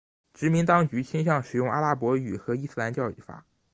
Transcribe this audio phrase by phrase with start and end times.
[0.33, 3.45] 殖民当局倾向使用阿拉伯语和伊斯兰教法。